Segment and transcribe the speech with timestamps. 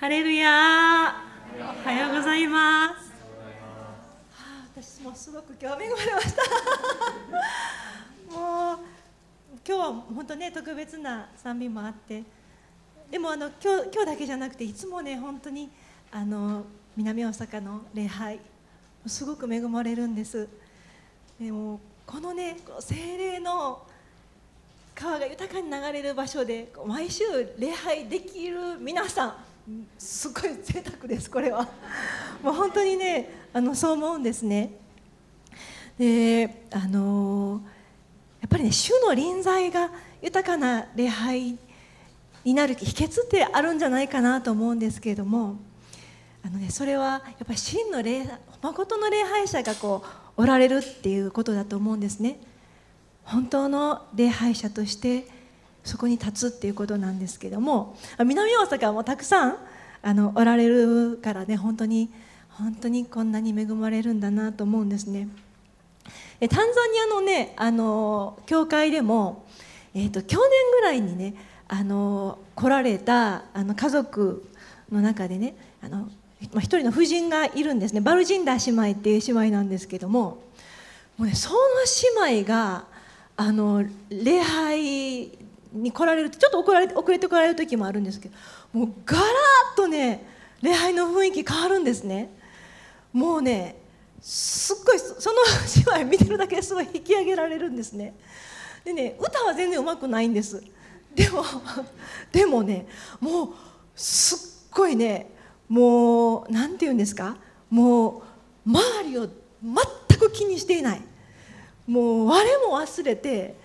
[0.00, 1.14] ハレルヤ
[1.56, 3.12] おはようございます。
[4.32, 6.42] はあ、私もすごく今日恵まれました。
[8.36, 8.78] もう
[9.66, 12.24] 今日は本当ね特別な賛美もあって、
[13.08, 15.70] でもあの今日今日だけじゃなくていつもね本当に
[16.10, 16.64] あの
[16.96, 18.40] 南大阪の礼拝
[19.06, 20.48] すごく恵まれるんです。
[21.40, 23.86] でもこのねこう精霊の
[24.92, 27.22] 川が豊かに流れる場所で毎週
[27.58, 29.34] 礼拝できる皆さん
[29.98, 31.68] すごい贅沢ですこれは。
[32.42, 34.72] もう本当にねあのそう思うんですね。
[35.98, 37.60] であの
[38.40, 39.90] やっぱりね主の臨在が
[40.20, 41.58] 豊かな礼拝
[42.44, 45.56] になる秘訣ってあるんじゃないかなと思うんですけれども
[46.44, 48.28] あの、ね、それはやっぱり真の礼
[48.60, 50.04] 誠の礼拝者がこ
[50.36, 52.38] うおられるっていうことだと思うんですね。
[53.24, 55.26] 本当の礼拝者として
[55.84, 59.56] そこに立つっていうことなんですけども南大阪もたくさん
[60.02, 62.10] あのおられるからね本当に
[62.50, 65.28] 本当にこんなに恵まれるんだなと思うんですね。
[66.40, 69.46] えタンザニアのねあの教会でも、
[69.94, 71.34] えーと、去年ぐらいにね
[71.68, 74.46] あの来られたあの家族
[74.92, 76.08] の中でねあの
[76.40, 78.00] 一人の婦人がいるんですね。
[78.00, 80.42] バルジンダ姉妹っていう姉妹なんですけども
[81.16, 81.58] もう、ね、その
[82.26, 82.84] 姉妹が
[83.36, 85.43] あの礼拝
[85.74, 88.34] に来られるとちょっと遅れ遅れて来られる時もあるんですけど
[88.72, 90.24] もうガラッとね
[90.62, 92.30] 礼拝の雰囲気変わるんですね。
[93.12, 93.76] もうね
[94.20, 95.36] すっごいその
[95.98, 98.14] 姉妹見てるだけですごい引き上げられるんですね。
[98.84, 100.62] でね歌は全然うまくないんです。
[101.14, 101.44] でも
[102.32, 102.86] でもね
[103.20, 103.48] もう
[103.94, 105.30] すっごいね
[105.68, 107.36] もう何て言うんですか？
[107.68, 108.22] も
[108.66, 109.28] う周りを
[109.62, 111.02] 全く気にしていない。
[111.86, 113.56] もう我も忘れて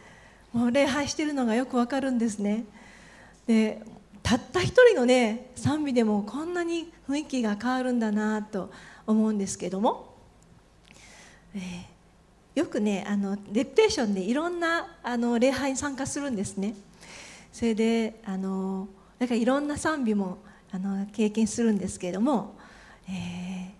[0.53, 2.65] もう礼拝してるのがよくわかるんですね。
[3.47, 3.81] で
[4.21, 8.71] たった一人のね賛美でもこんなに雰囲気が変わるんだなと
[9.07, 10.13] 思うんですけども、
[11.55, 16.75] えー、よくねあのレクテーションでいろんなあの礼拝に参加するんですね。
[17.51, 18.87] それであの
[19.17, 20.37] だからいろんな賛美も
[20.71, 22.55] あの経験するんですけれども、
[23.07, 23.78] えー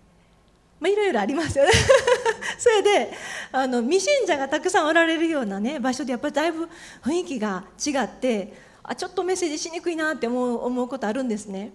[0.80, 1.70] まあ、いろいろありますよね
[2.58, 3.12] それで
[3.52, 6.68] あの未信者がたくさんおられるような、ね、場所でやっぱりだいぶ
[7.04, 11.72] 雰囲気が違ってあちょっとメッセージしにくいなって思う思うことあるんですね。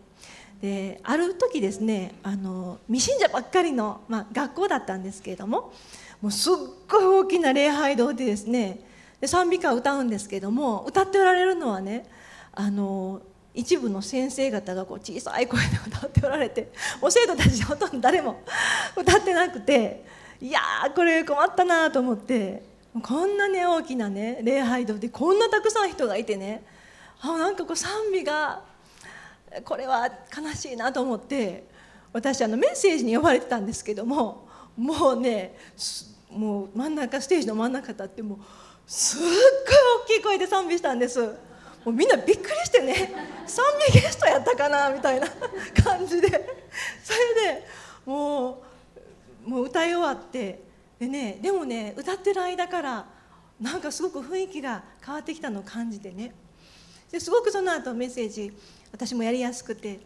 [0.62, 5.74] である時ですねあの未信者ばっかりの、まあ、学校だったんですけれども
[6.22, 6.54] もうすっ
[6.90, 8.80] ごい大きな礼拝堂でですね
[9.20, 12.06] で賛美歌を歌うんですけども歌っておられるのはね
[12.54, 13.22] あの
[13.56, 16.70] 一部の先生方がこう小さい声で歌っておられて
[17.02, 18.42] もう生徒たちほとんど誰も
[18.96, 20.04] 歌ってなくて
[20.42, 22.64] いやーこれ困ったなと思って
[23.02, 26.64] こんなね大きなね礼拝堂でこんなたくさん人がいてね
[27.22, 28.62] あなんかこう賛美が
[29.64, 31.64] これは悲しいなと思って
[32.12, 35.58] 私あのメッセージに呼ばれてたんですけどももうね
[36.30, 38.38] もう真ん中ステージの真ん中立ってもう
[38.86, 39.32] すっごい
[40.04, 41.36] 大きい声で賛美したんです。
[41.86, 43.14] もうみんなびっくりしてね
[43.46, 43.64] 賛
[43.94, 45.28] 美ゲストやったかなみたいな
[45.84, 46.28] 感じで。
[46.28, 47.68] それで
[48.06, 48.64] も
[49.46, 50.64] うもう歌い終わって
[51.00, 53.06] でねでもね歌ってる間から
[53.62, 56.34] なんかすごく雰囲気が変わってきたのを感じてね。
[57.12, 58.52] ですごくその後メッセージ
[58.92, 60.00] 私もやりやすくて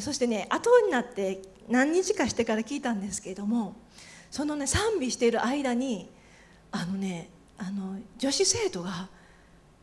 [0.00, 3.76] そしてね後になって何日かしてから聞いたんですけれども
[4.30, 6.10] そのね賛美している間に
[6.72, 9.08] あのねあの女子生徒が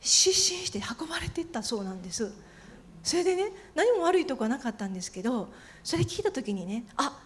[0.01, 2.33] 失神して運ばれていったそうなんです
[3.03, 5.49] それでね何も悪いとこはなかったんですけど
[5.83, 7.19] それ聞いた時にねあ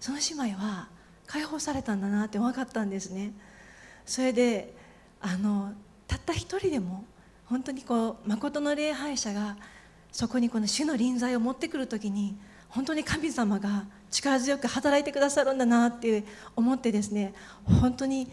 [0.00, 0.88] その姉妹は
[1.26, 3.32] 解放されたんだなって分かったんですね
[4.04, 4.74] それで
[5.20, 5.72] あの
[6.06, 7.04] たった一人でも
[7.46, 9.56] 本当にこう誠の礼拝者が
[10.12, 12.36] そこにこの主の臨在を持ってくる時に
[12.68, 16.24] 本当に神様が力強く働いてくださるんだなって
[16.54, 17.34] 思ってですね
[17.64, 18.30] 本当に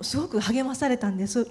[0.00, 1.48] すごく励まされたんです。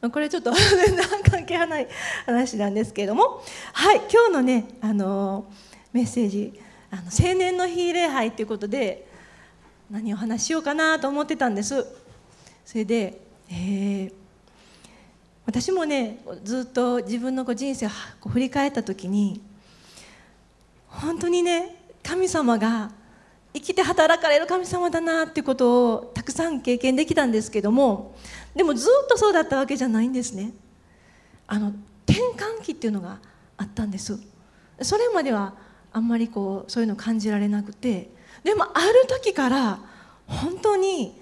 [0.00, 0.52] これちょっと
[1.28, 1.88] 関係はない
[2.24, 3.42] 話なんですけれども。
[3.72, 5.46] はい今日のねあの
[5.92, 9.08] メッセージあの青年の日礼拝ということで
[9.90, 11.84] 何を話しようかなと思ってたんです。
[12.64, 13.20] それで、
[13.50, 14.12] えー、
[15.46, 17.88] 私もねずっと自分の人生を
[18.28, 19.40] 振り返った時に
[20.86, 22.90] 本当にね神様が
[23.54, 28.14] 生きて働かれる神様だなっていうことをたくさん経験できたんですけども
[28.58, 30.52] でもずっとそうだったわけじゃないんですね。
[31.46, 31.72] あの
[32.06, 33.20] 転換期っていうのが
[33.56, 34.18] あったんです。
[34.82, 35.54] それまでは
[35.92, 38.10] あんまりこうそういうの感じられなくて。
[38.42, 39.78] でもある時から
[40.26, 41.20] 本当に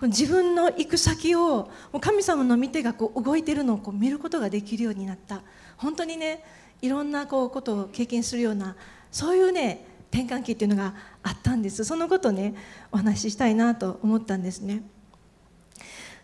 [0.00, 5.42] 自分の行く先を神様の見てがこう動いてるのをこう見ることができるようになった。
[5.76, 6.42] 本当にね
[6.80, 8.74] いろんなこうことを経験するような
[9.12, 11.84] そういうね転換期っていうのがあったんです。
[11.84, 12.54] そのことをね
[12.90, 14.82] お話ししたいなと思ったんですね。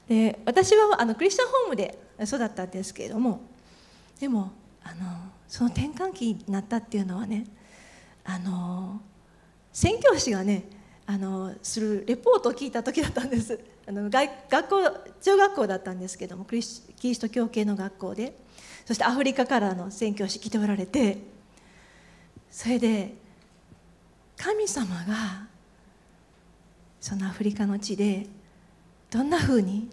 [0.08, 3.40] で私はあのクリスチャンホームで育ったんですけれども
[4.20, 5.04] でもあの
[5.48, 7.46] その転換期になったっていうのはね
[8.24, 9.00] あの
[9.72, 10.64] 宣教師がね
[11.06, 13.58] あのするレポートを聞いた時だったんです。
[13.88, 18.46] あの外学校中学校だったんですけどもクリスキリスト教系の学校で。
[18.86, 21.18] そしてアフリカからの宣教師来ておられて
[22.48, 23.14] それで
[24.36, 25.48] 神様が
[27.00, 28.26] そのアフリカの地で
[29.16, 29.88] どんなふうに？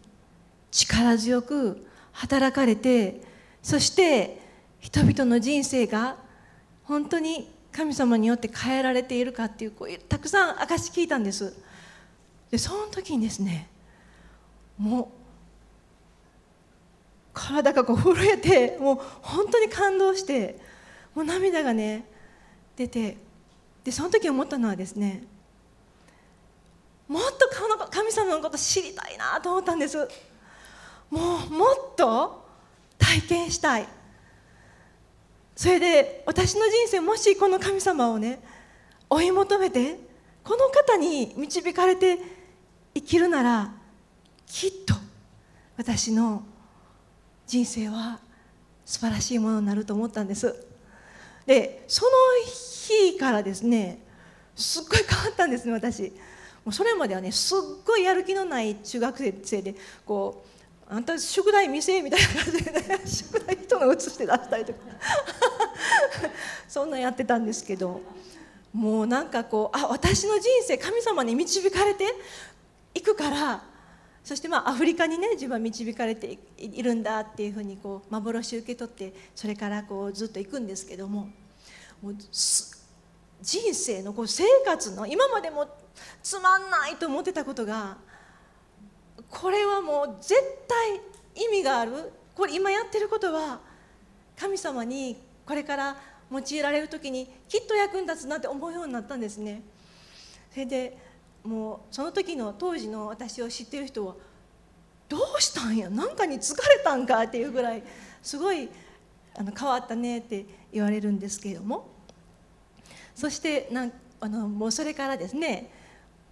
[0.70, 3.22] 力強く働かれて
[3.62, 4.42] そして
[4.80, 6.18] 人々の人生が
[6.84, 11.56] 本当に神様によって変えられているかっていうこうたくさん証し聞いたんです。
[12.52, 13.70] でその時にですね
[14.78, 15.08] もう
[17.34, 20.60] 体がこう震えてもう本当に感動して
[21.16, 22.04] もう涙がね
[22.76, 23.18] 出て
[23.84, 25.24] でその時思ったのはですね
[27.14, 27.48] もっと
[27.92, 30.00] 神様のこと知りたいなと思ったんです。
[31.12, 32.44] もうもっと
[32.98, 33.88] 体験したい。
[35.56, 38.42] それで私の人生もしこの神様をね
[39.12, 40.00] 追い求めて
[40.44, 42.18] この方に導かれて
[42.96, 43.72] 生きるなら
[44.48, 44.96] きっと
[45.78, 46.44] 私の
[47.46, 48.22] 人生は
[48.86, 50.66] 素晴らしいものになると思ったんです。
[51.46, 52.12] でその
[52.48, 54.00] 日からですね
[54.56, 56.12] すっごい変わったんですね私。
[56.66, 59.76] もうそれまではねすっごいやる気のない中学生で
[60.06, 60.46] こ
[60.90, 64.80] うあんた宿題見せみたいな感じで、ね、宿題人が写して出したりとか。
[66.68, 68.02] そんなんやってたんですけど
[68.74, 72.06] もうなんかこうあ私の人生神様に導かれて
[72.96, 73.64] いくから
[74.24, 81.30] そしてまあアフリカにね自分は導かれているんだっていうふうにこう幻受け取ってそれからこうずっと行くんですけども
[82.02, 82.16] もう
[83.44, 85.68] 人生のこう生活の今までも
[86.24, 87.98] つまんないと思ってたことが
[89.30, 90.34] これはもう絶
[90.68, 91.02] 対
[91.46, 92.12] 意味がある。
[92.36, 93.60] これ今やってることは
[94.40, 95.98] 神様にこれから
[96.32, 99.62] 用いられる時にきっと役に立つなって思うようになったんですね。
[100.52, 100.98] それで
[101.44, 104.16] もうその時の当時の私を知ってる人は
[105.10, 105.90] どうしたんや？
[105.90, 107.84] 何かに疲れたんかっていうぐらい
[108.22, 108.70] すごい
[109.38, 111.93] あの変わったねって言われるんですけれども。
[113.16, 115.70] そしてなんあのもうそれからですね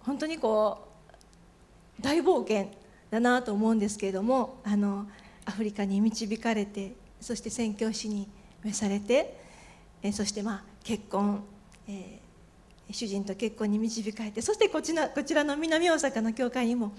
[0.00, 0.88] 本当にこ
[1.98, 2.70] う大冒険
[3.10, 5.06] だなと思うんですけれどもあの
[5.44, 8.28] アフリカに導かれてそして宣教師に
[8.64, 9.36] 召されて
[10.02, 11.44] えそしてまあ結婚、
[11.88, 16.92] えー、主人と結婚に導かれてそしてこちらこちらの南大阪の教会にも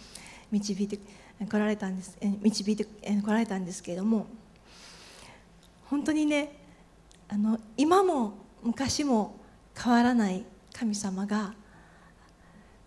[0.52, 4.28] 導いて来られたんです導いて来られたんですけれども
[5.86, 6.60] 本当にね
[7.28, 9.36] あの今も昔も
[9.76, 10.44] 変わらない
[10.74, 11.54] 神様が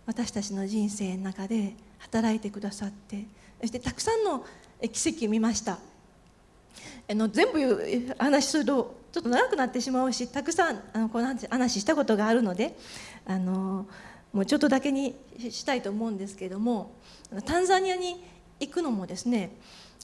[0.05, 3.25] 私たちの人生の中で働いてくださって
[3.61, 4.45] そしてたくさんの
[4.91, 5.79] 奇跡を見ました
[7.09, 12.77] あの全部話するとちょっと長くなってしまうしたくさんあのこの話したことがあるので
[13.25, 13.87] あの
[14.33, 15.15] もうちょっとだけに
[15.49, 16.91] したいと思うんですけれども
[17.45, 18.23] タンザニアに
[18.59, 19.51] 行くのもですね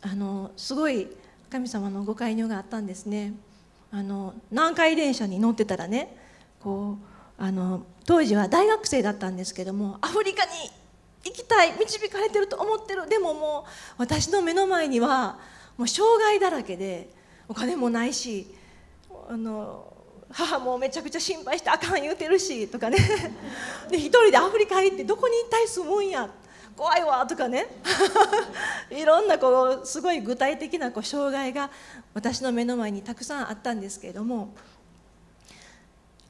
[0.02, 1.08] あのすごい
[1.50, 3.34] 神様のご介入があったんですね。
[3.92, 6.18] あの南海電車に乗ってたらね
[6.64, 10.52] こうあの当時は大学生だったんですけどもアフリカに
[11.26, 13.08] 行きたい導かれてると思ってる。
[13.08, 15.40] でももう私の目の前には
[15.78, 17.10] もう障害だらけで
[17.48, 18.54] お金もないし
[19.30, 19.94] あの
[20.30, 22.98] 母もめちゃくちゃ心配してあかん言うてるしとかね。
[23.90, 26.30] で一人でアフリカ行ってどこに一体住むんや。
[26.76, 27.68] 怖いわとかね。
[28.90, 31.70] いろんなこうすごい具体的なこう障害が
[32.14, 34.56] 私の目の前にたくさんあったんですけれども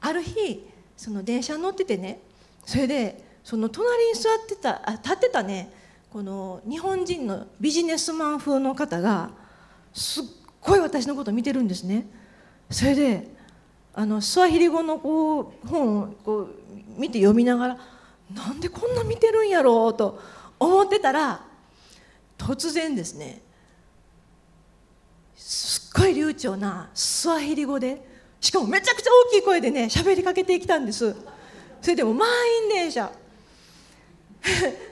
[0.06, 2.20] ある日その電車に乗っててね
[2.66, 5.72] それでその隣に座ってたあ立ってたね
[6.12, 9.32] この日本人のビジネスマン風の方が
[9.94, 10.24] すっ
[10.62, 12.06] ごい私のこと見てるんですね。
[12.70, 13.28] それで
[13.94, 16.50] あのスワヒリ語のこう本をこう
[16.98, 17.78] 見て読みながら
[18.34, 20.20] なんでこんな見てるんやろうと
[20.60, 21.42] 思ってたら
[22.38, 23.42] 突然ですね
[25.36, 28.13] すっごい流暢なスワヒリ語で
[28.44, 31.16] しかもめちゃくちゃ大きい声でね喋りかけてきたんです。
[31.82, 32.28] それでも満
[32.64, 33.10] 員電車。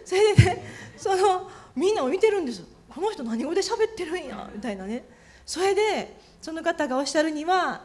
[0.06, 0.66] それでね
[0.98, 2.64] そのみんなを見てるんです。
[2.90, 4.50] この人何語で喋ってるんや？
[4.56, 5.04] みたいなね。
[5.46, 7.82] それでその方がおっしゃるには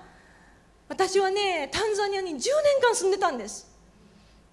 [0.88, 2.42] 私はねタンザニアに10年
[2.80, 3.68] 間住んでたんです。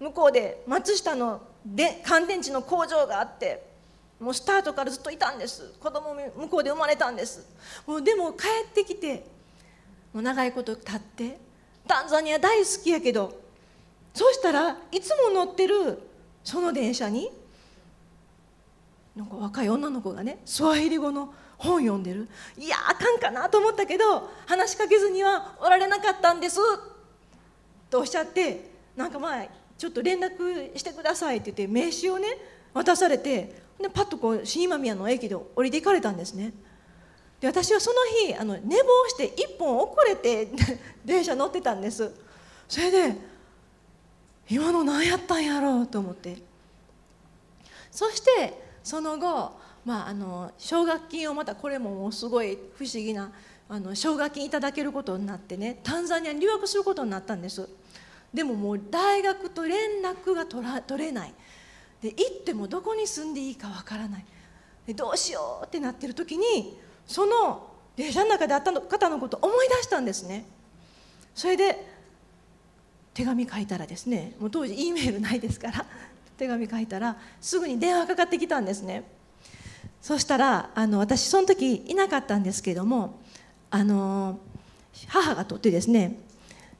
[0.00, 3.64] 向こうで松下ので乾電池の工場があって
[4.18, 5.74] もうスタートからずっといたんです。
[5.78, 7.46] 子供も向こうで生まれたんです。
[7.86, 9.32] もうでも帰ってきて
[10.14, 11.38] もう長いこと経って
[11.86, 13.38] タンザニア大好きやけど
[14.14, 15.98] そうしたらいつも乗ってる
[16.44, 17.30] その電車に
[19.16, 22.28] なんか若い女の子がねスワヒリ語の本読んでる。
[22.58, 26.58] いやあかんかなと思ったけど話しかけずにはおられなかったんです。
[27.90, 29.46] とおっしゃってなんかまあ
[29.78, 32.28] ちょっと連絡してくださいって言って名刺をね
[32.72, 36.52] 渡されてでパッとこう新今宮の駅で降りていかれたんですね。
[37.40, 37.96] で私はその
[38.28, 40.48] 日あの寝坊して1本遅れて
[41.04, 42.12] 電車乗ってたんです。
[42.68, 43.16] それで
[44.48, 46.36] 今の何やったんやろうと思って。
[47.90, 53.30] そしてその後、まあ、あの奨学金をまたこれもすごい不思議な
[53.68, 57.68] あの奨学金いただけることになってねタンザニアに留学することになったんです。
[58.32, 61.34] でももう大学と連絡が取ら取れない。
[62.02, 64.24] で行ってもどこに住んでいいかわからない。
[64.86, 70.44] でどうしようってなってる時にその電車の中で会った方のことを思い出したんですね。
[71.34, 71.94] それで
[73.12, 75.86] 手紙書いたらですねもう当時 E メールないですから
[76.36, 79.04] 手紙書いたらすぐに電話かかってきたんですね。
[80.02, 83.20] そしたらあの私その時いなかったんですけども
[83.70, 84.38] あの
[85.08, 86.18] 母がとってですね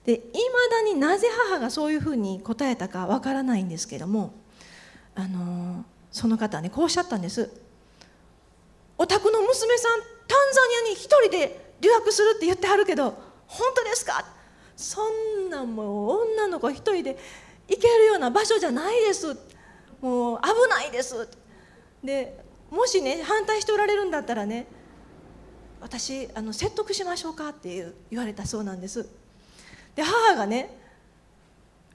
[0.04, 0.22] でいま
[0.70, 4.34] だになぜ母がそういうふうに答えたかわからないんですけども
[5.14, 7.50] あのその方はねこうおっしゃったんです。
[8.96, 13.10] お宅の娘さんタンザニアに一人で留学するって言ってはるけど
[13.46, 14.24] 本当ですか？
[14.76, 17.18] そんなもう女の子一人で
[17.68, 19.36] 行けるような場所じゃないです。
[20.00, 21.28] もう危ないです。
[22.02, 22.38] で
[22.70, 24.66] もしね反対しておられるんだったらね
[25.80, 29.08] 私あの説得しましょうかっていう言われたそうなんです。
[29.94, 30.76] で母がね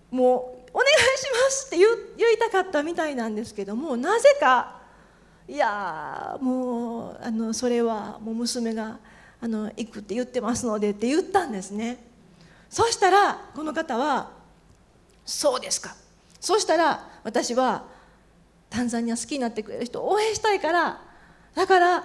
[0.09, 4.78] もうお願いしますって言言いたかったみたいなんですけどもなぜか
[5.49, 8.99] いやもうあのそれはもう娘が
[9.41, 11.97] あの行くって言ってますのでって言ったんですね。
[12.69, 14.29] そしたらこの方は
[15.25, 15.95] 「そうですか」
[16.39, 17.83] そしたら私は
[18.69, 21.01] タンザニア好きになってくれる人を応援したいから
[21.55, 22.03] だから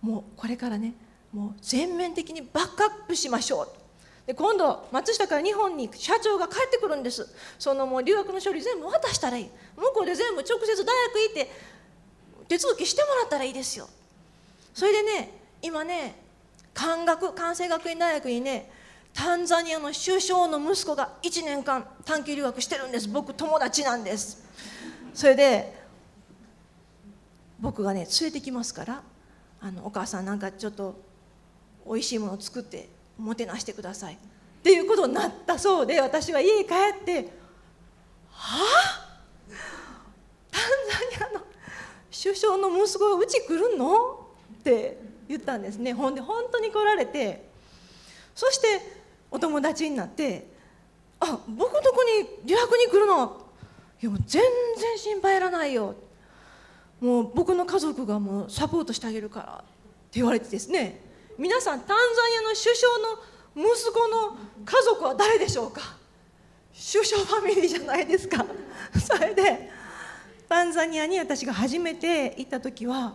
[0.00, 0.94] もうこれからね
[1.32, 3.68] もう全面的にバックアップしましょう
[4.26, 7.28] で今度松下から日本に社長が帰ってくるんです。
[7.60, 9.50] そのもう留学の処理全部渡したらいい。
[9.76, 11.50] 向こうで全部直接大学行って
[12.48, 13.88] 手続きしてもらったらいいですよ。
[14.74, 15.30] それでね
[15.62, 16.14] 今ね
[16.74, 18.70] 関学関西学院大学にね
[19.14, 23.08] タンザニアの首相の息子が1年間短期留学してるんです。
[23.08, 24.44] 僕友達なんです。
[25.14, 25.72] それで
[27.58, 29.02] 僕がね連れてきますから
[29.60, 31.00] あのお母さんなんかちょっと
[31.86, 34.14] おいしいものを作ってもてなしてください。
[34.14, 34.18] っ
[34.62, 37.30] ていうことになったそうで私は家帰って
[38.30, 39.08] 「はあ
[40.50, 40.62] タン
[41.18, 41.46] ザニアの
[42.26, 44.26] 首相の息子がうち来るの?」
[44.60, 45.92] って言ったんですね。
[45.92, 47.48] ほんで本当に来られて
[48.34, 48.80] そして
[49.30, 50.48] お友達になって
[51.20, 53.42] 「あ僕のとこに留学に来るの?」
[54.02, 54.42] いやもう全
[54.76, 55.94] 然心配いらないよ。
[57.00, 59.64] もう僕の家族がもうサポートしてあげるからって
[60.12, 61.02] 言われてですね。
[61.38, 65.80] 皆さんタンザニアの首相の息子の家族は誰でしょうか？
[66.74, 68.44] 首相ファミリーじゃないですか。
[68.98, 69.70] それで
[70.48, 73.14] タンザニアに私が初めて行った時は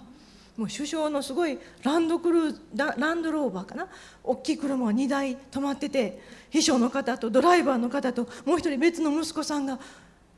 [0.58, 3.88] もう首相のすごいランドクルーランドローバーかな？
[4.24, 9.80] 大きい車が2台止まってて秘書の方とドライバーの方ともう一人別の息子さんが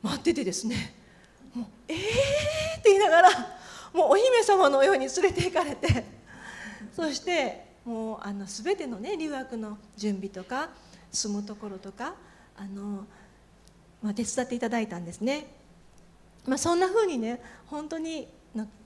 [0.02, 0.94] 待っててですね。
[1.54, 1.96] もう「えー!」
[2.78, 3.30] って言いながら
[3.92, 6.24] もうお姫様のように連れて行かれて。
[6.94, 10.68] そしてもうあの全てのね留学の準備とか
[11.10, 12.14] 住むところとか
[12.56, 13.04] あの、
[14.00, 15.46] まあ、手伝っていただいたんですね、
[16.46, 18.28] まあ、そんな風にね本当に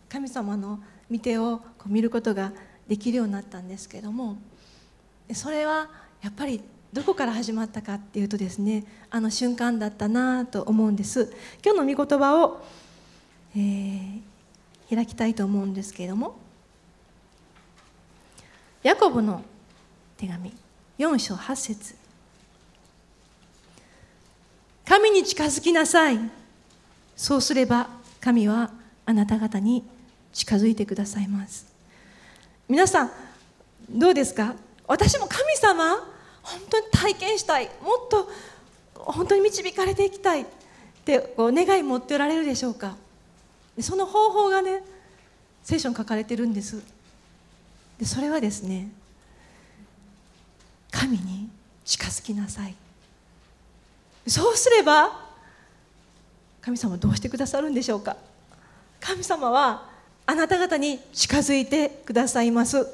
[0.08, 2.52] 神様の御手をこう見ることが
[2.86, 4.38] できるようになったんですけども
[5.32, 5.90] それは
[6.22, 6.62] やっぱり
[6.92, 11.32] どこから始まったかっていうとですねあの瞬間だったなと思うんです。
[11.62, 12.64] 今日の御言葉を、
[13.54, 14.20] えー、
[14.88, 16.38] 開きたいと思うんですけれども
[18.82, 19.42] ヤコブの
[20.16, 20.54] 手紙
[20.98, 21.94] 4章8節。
[24.86, 26.18] 神に近づきなさい。
[27.18, 27.88] そうすれば
[28.20, 28.70] 神は
[29.04, 29.82] あなた方に
[30.32, 31.66] 近づいてくださいます。
[32.68, 33.10] 皆さん
[33.90, 34.54] どうですか？
[34.86, 35.96] 私も神様
[36.42, 38.30] 本当に体験したいもっと
[38.94, 40.46] 本当に導かれていきたいっ
[41.04, 42.94] てこう願い持っておられるでしょうか？
[43.80, 44.84] その方法がね
[45.64, 46.80] 聖書に書かれてるんです。
[47.98, 48.92] でそれはですね
[50.92, 51.48] 神に
[51.84, 52.76] 近づきなさい。
[54.28, 55.26] そうすれば
[56.68, 58.14] 神様どうしてくださるんでしょうか？
[59.00, 59.88] 神様は
[60.26, 62.86] あなた方に近づいてくださいます。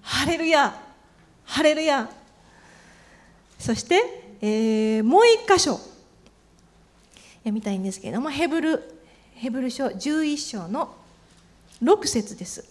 [0.00, 0.74] ハレルヤ
[1.44, 2.08] ハレルヤ。
[3.58, 3.96] そして、
[4.40, 5.78] えー、もう一箇所。
[7.40, 8.82] 読みたいんですけれどもヘブル
[9.34, 10.94] ヘブル書11章の
[11.82, 12.64] 6節です。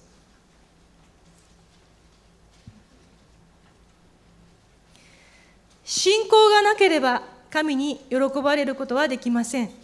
[5.86, 9.81] 信仰がなければ神に喜ばれることはできません。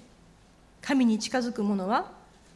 [0.88, 2.10] 神に近づく者は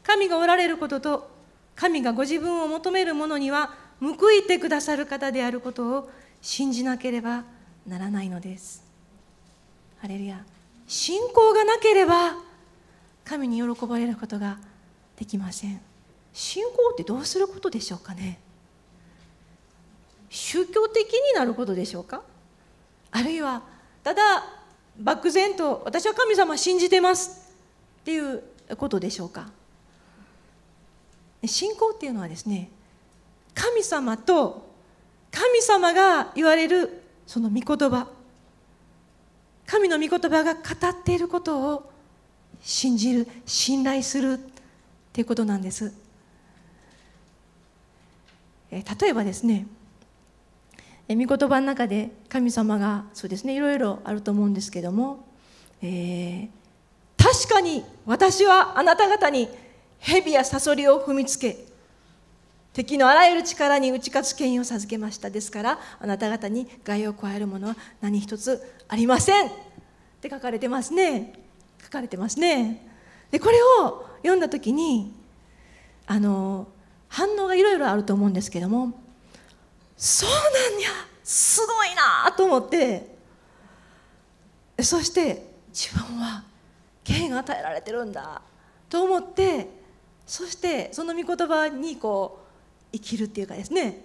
[0.03, 1.29] 神がおられることと
[1.75, 6.09] 神がご自分を求める者には報いてくださる方であることを
[6.41, 7.43] 信じなければ
[7.85, 8.85] ならないのです。
[9.99, 10.45] ハレルヤ。
[10.87, 12.35] 信仰がなければ
[13.25, 14.59] 神に喜ばれることが
[15.17, 15.81] できません。
[16.31, 18.39] 信仰ってどうすることでしょうかね。
[20.29, 22.21] 宗教的になることでしょうか。
[23.11, 23.61] あるいは
[24.05, 24.45] ただ
[24.97, 27.50] 漠然と私は神様信じてます。
[28.01, 28.43] っていう
[28.77, 29.49] ことでしょうか。
[31.45, 32.69] 信仰っていうのはですね
[33.55, 34.69] 神様と
[35.31, 38.07] 神様が言われるその御言葉
[39.65, 41.91] 神の御言葉が語っていることを
[42.61, 44.37] 信じる信頼するっ
[45.13, 45.93] ていうことなんです。
[48.69, 49.67] 例えばですね
[51.09, 55.25] 御言葉の中で神様がそうですねいろいろあると思うんですけども、
[55.81, 56.49] えー、
[57.31, 59.47] 確かに私はあなた方に
[59.99, 61.65] 蛇やサソリを踏みつけ
[62.73, 65.29] 敵のあらゆる力に打ち勝つ権威を授けました。
[65.29, 69.47] ですからあなた方に害を加えるものは何一つありません。
[69.47, 69.51] っ
[70.21, 71.33] て書かれてますね。
[71.83, 72.85] 書かれてますね。
[73.29, 75.13] でこれを読んだ時に
[76.07, 76.67] あの
[77.07, 78.93] 反応がいろいろあると思うんですけども
[79.97, 80.89] そうなんや
[81.23, 83.15] すごいなと思って
[84.81, 86.50] そして自分は
[87.11, 88.41] 権が与えられてるんだ。
[88.89, 89.67] と思って
[90.25, 92.39] そしてその御言葉にこ
[92.91, 94.03] う生きるっていうかですね。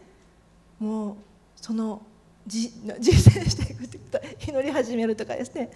[0.79, 1.17] もう
[1.57, 2.03] その
[2.47, 3.03] 実践
[3.49, 5.71] していくって言った祈り始めるとかですね。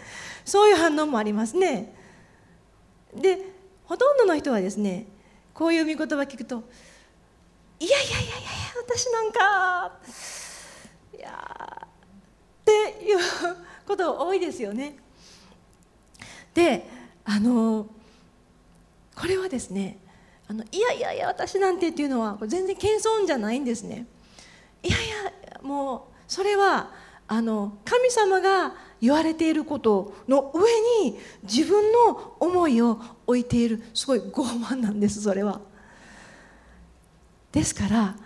[0.44, 1.94] そういう反応もありますね。
[3.14, 3.38] で
[3.84, 5.06] ほとんどの人はですね
[5.52, 6.62] こういう御言葉聞くと
[7.80, 8.28] いやいやいやいや
[8.86, 9.98] 私なんか
[11.16, 13.18] いやっていう
[13.86, 14.96] こと多いですよね。
[16.54, 16.99] で
[17.32, 17.86] あの
[19.14, 19.98] これはですね
[20.48, 24.04] あのいやいやいや私なんてっていうのは全然謙遜じゃないんですね。
[24.82, 25.00] いやい
[25.54, 26.90] やもうそれは
[27.28, 30.62] あの神様が言われていることの上
[31.08, 35.60] に自分の思いを置いているすごい傲慢なんですそれは。
[37.52, 38.16] ですから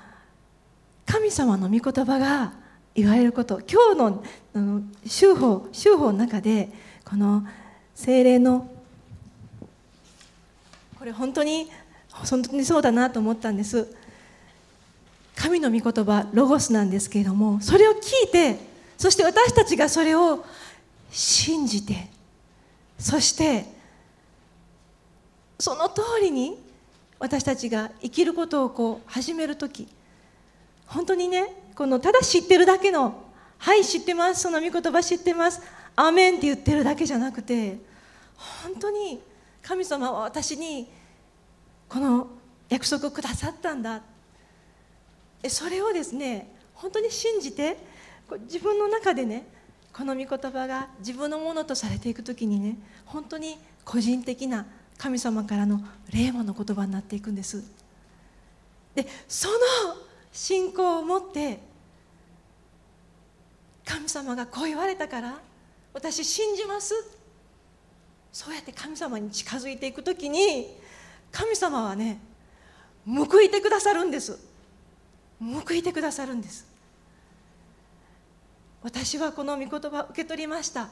[1.04, 2.54] 神様の御言葉が
[2.94, 6.70] 言われること今日のあの修法修法の中で
[7.04, 7.46] この
[7.94, 8.70] 精霊の
[11.04, 11.70] これ本当に
[12.08, 13.94] 本当にそうだなと思ったんです。
[15.36, 18.56] 神の御言葉ロゴスなんですけれどもそれを聞いて
[18.96, 20.46] そして私たちがそれを
[21.10, 22.08] 信じて
[22.98, 23.66] そして
[25.58, 26.58] その通りに
[27.18, 29.86] 私たちが生きることをこう始める時
[30.86, 33.24] 本当にねこのただ知ってるだけの
[33.58, 35.60] 「はい知ってますその御言葉知ってます
[35.96, 37.76] アーメン」って言ってるだけじゃなくて
[38.62, 39.20] 本当に
[39.66, 40.88] 神様は私に
[41.88, 42.28] この
[42.68, 44.02] 約束をくださったんだ。
[45.48, 47.76] それをですね本当に信じて
[48.42, 49.46] 自分の中でね
[49.92, 54.66] この御言葉が自分のものとされていく時にね本当に個人的な
[54.98, 55.80] 神様からの
[56.12, 57.64] 霊魔の言葉になっていくんです。
[58.94, 59.54] でその
[60.32, 61.58] 信仰を持って
[63.84, 65.38] 神様がこう言われたから
[65.92, 66.94] 私信じます。
[68.34, 70.76] そうやって神様に近づいていく時に
[71.30, 72.18] 神様はね
[73.06, 74.36] 報いてくださるんです。
[75.40, 76.66] 報いてくださるんです。
[78.82, 80.88] 私はこの御言葉受け取りました。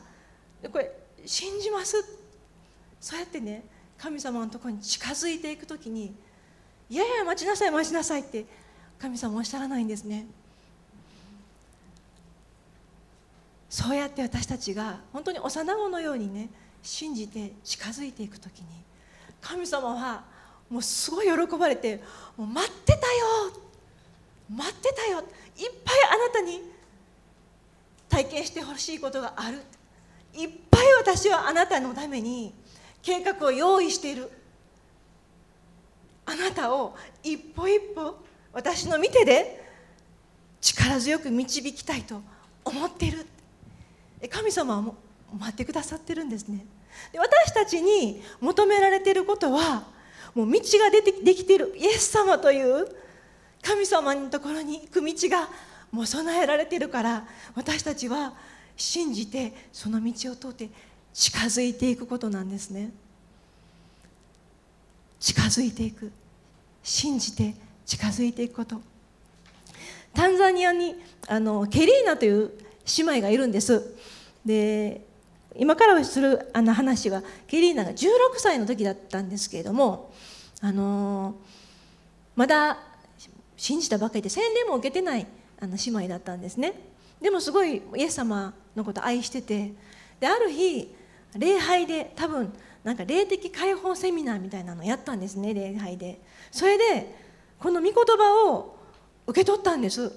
[0.70, 0.92] これ
[1.26, 1.96] 信じます。
[3.00, 3.64] そうやってね
[3.98, 6.14] 神様のところに近づいていく時に
[6.88, 8.46] いやいや待ちなさい待ちなさいって
[9.00, 10.26] 神様おっしゃらないんですね。
[13.68, 16.48] そうやって私たちが本当に幼子のようにね
[16.82, 18.66] 信じて近づいていく時に
[19.40, 20.24] 神様は
[20.68, 22.02] もうすごい喜ばれて
[22.36, 23.52] 「もう待ってたよ
[24.50, 25.24] 待ってたよいっ
[25.84, 26.62] ぱいあなたに
[28.08, 29.62] 体験してほしいことがある」
[30.34, 32.54] いっぱい私はあなたのために
[33.02, 34.30] 計画を用意している。
[36.24, 38.16] あなたを一歩一歩
[38.52, 39.60] 私の見てで
[40.60, 42.22] 力強く導きたいと
[42.64, 43.26] 思っている。
[44.30, 44.94] 神様はも
[45.38, 46.64] 待ってくださってるんですね。
[47.12, 49.84] で私たちに求められていることは
[50.34, 52.88] もう道が出てできているイエス様という
[53.62, 55.48] 神様のところに行く道が
[55.90, 58.34] もう備えられているから私たちは
[58.76, 60.68] 信じてその道を通って
[61.12, 62.90] 近づいていくことなんですね。
[65.20, 66.10] 近づいていく。
[66.82, 67.54] 信じて
[67.86, 68.80] 近づいていくこと。
[70.14, 70.96] タンザニアに
[71.28, 72.50] あのケリーナという
[72.98, 73.94] 姉妹がいるんです。
[74.44, 75.02] で
[75.56, 80.12] 今からするあの話はケリーナが16歳の時だったんですけれども
[80.60, 81.34] あの
[82.36, 82.78] まだ
[83.56, 85.26] 信じたばかりで洗礼も受けてない
[85.60, 86.72] あの姉妹だったんですね。
[87.20, 89.72] でもすごいイエス様のこと愛してて
[90.18, 90.92] である日
[91.36, 96.20] 礼拝で多分なんか霊的解放セミナーみたいなのやったんですね礼拝で。
[96.50, 97.14] それで
[97.58, 98.76] この御言葉を
[99.26, 100.12] 受け取ったんです。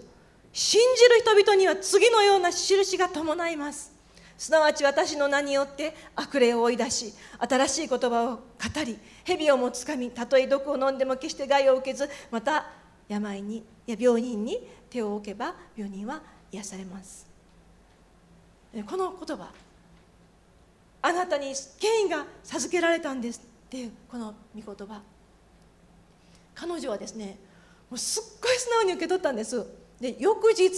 [0.51, 3.94] 信じる人々には次のような印が伴います。
[4.37, 8.41] すなわち私の名によって悪霊を追い出し新しい言葉を語
[8.85, 12.65] り蛇をもつかみたとえ毒を飲んでも決して害を受けずまた
[13.07, 16.21] 病にいや病人に手を置けば病人は
[16.51, 17.25] 癒されます。
[18.89, 19.49] この言葉
[21.01, 25.01] あなたに権威が授けられたんですっていうこの御言葉。
[26.53, 27.37] 彼女はですね
[27.89, 29.65] もうすっごい素直に受け取ったんです。
[30.01, 30.71] で翌日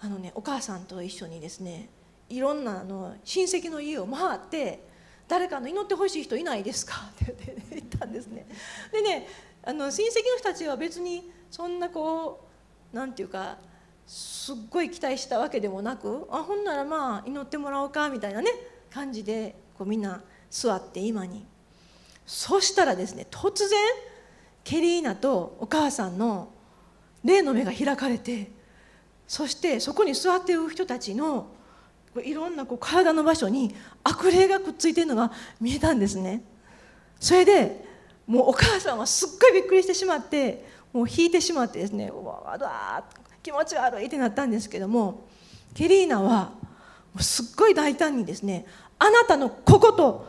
[0.00, 1.88] あのねお母さんと一緒にですね
[2.28, 4.86] いろんなあの親戚の家を回って
[5.26, 6.94] 誰かの祈ってほしい人いないですか？
[7.22, 7.34] って
[7.70, 8.46] 言ったんですね。
[8.92, 9.26] でね
[9.64, 12.40] あの親戚の人たちは別にそんなこ
[12.92, 13.58] うなんていうか
[14.06, 18.50] すっごい期待したわけでもなくあほんならまあ祈ってもらおうかみたいなね
[18.90, 21.46] 感じでこうみんな座って今に。
[22.26, 23.78] そしたらですね突然
[24.62, 26.50] ケリーナとお母さんの
[27.24, 28.50] 霊の目が開かれて
[29.26, 31.46] そしてそこに座っている人たちの
[32.22, 36.42] いろんなこう体の場所に悪霊がくっついてるのが見えたんですね。
[37.20, 37.84] それで
[38.26, 43.04] もうお母さんはすっごいびっくりしてしまってもう引いてしまってですねうわわ
[43.42, 45.26] 気持ち悪いってなったんですけども
[45.74, 46.52] ケリーナは
[47.18, 48.66] すっごい大胆にですね
[48.98, 50.26] あなたのここと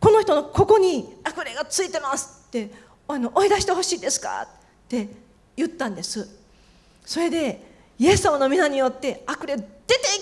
[0.00, 2.70] この人のここに悪霊がついてますって
[3.06, 4.48] あの追い出してほしいですかっ
[4.88, 5.08] て
[5.56, 6.28] 言ったんです。
[7.04, 7.71] それで
[8.02, 9.68] イエス様の皆によって悪霊出てい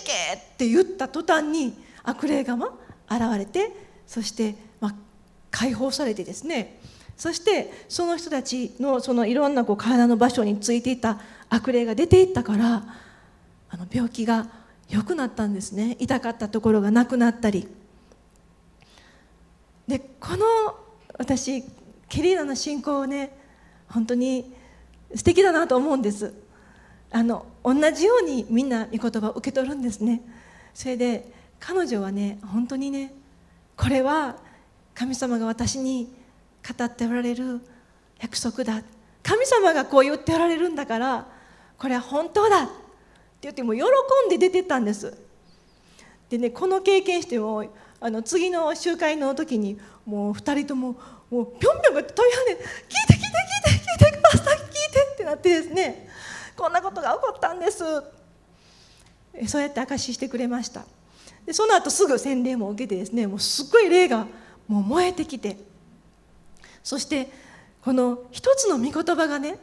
[0.05, 0.37] け！
[0.37, 2.69] って言った途端に悪霊が現
[3.39, 3.73] れて
[4.07, 4.95] そして、ま、
[5.51, 6.79] 解放されてですね。
[7.17, 12.85] そしてその人たちのそのいろんなこう体の場所についていた悪霊が出ていったから
[13.71, 14.49] あの病気が
[14.91, 15.97] 良くなったんですね。
[15.99, 17.67] 痛かったところがなくなったり。
[19.89, 20.45] でこの
[21.17, 21.65] 私
[22.11, 23.35] ケリーナの信仰をね
[23.89, 24.55] 本当に
[25.15, 26.35] 素敵だなと思うんです。
[27.11, 30.23] あの同じようにみんな御言葉を受け取るんですね。
[30.75, 33.13] それで彼女はね本当にね
[33.77, 34.37] これは
[34.95, 36.13] 神様が私に
[36.67, 37.61] 語っておられる
[38.21, 38.83] 約束だ。
[39.23, 41.27] 神様がこう言っておられるんだから
[41.79, 42.73] これは本当だって
[43.43, 45.17] 言っても喜んで出てったんです。
[46.29, 47.65] でねこの経験しても
[48.01, 50.97] あの次の集会の時にもう2人とも
[51.31, 53.27] もうぴょんぴょんが飛び跳ね聞いて聞いて
[53.69, 56.10] 聞いて聞いてパスタ聞いてってなってですね。
[56.61, 57.79] こんなことが起こったんです。
[59.49, 60.85] そうやって証ししてくれました。
[61.47, 64.27] でその後すぐ洗礼も受けてですねもうすっごい霊が
[64.69, 65.57] もう燃えてきて。
[66.83, 67.33] そして
[67.83, 69.59] この一つの御言葉がね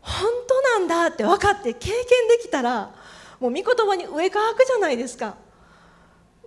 [0.00, 2.94] 本当なんだって分かって経験できたら
[3.38, 5.36] もう御言葉に上乾くじゃないですか。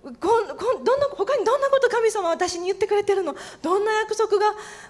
[0.02, 0.32] こんこ
[0.80, 3.36] んどんな他にどんなこと神様は私に言ってくれてるの？
[3.62, 4.46] どんな約束が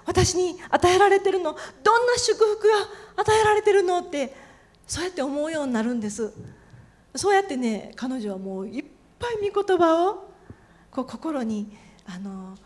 [0.06, 1.54] 私に与えられてるの？
[1.82, 3.98] どんな祝福が与えられてるの？
[3.98, 4.45] って
[4.86, 6.32] そうやって思うようになるんです。
[7.14, 8.84] そうやってね彼女はもういっ
[9.18, 10.30] ぱい御言葉を
[10.90, 12.56] こう心にあの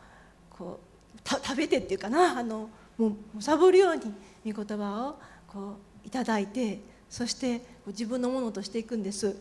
[0.51, 0.81] こ
[1.15, 9.37] う食べてっていうかなあのもうむぶるように御言葉をこういただいてそして自分のものとしていくんです。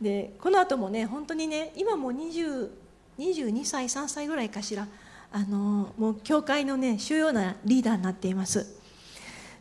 [0.00, 2.70] でこの後もね本当にね今も20
[3.18, 4.86] 22歳3歳ぐらいかしら
[5.30, 8.66] あのもう教会のね主要なリーダーになっています。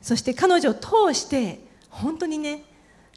[0.01, 2.63] そして彼女を通して本当にね